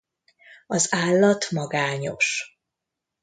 [0.67, 2.57] Az állat magányos.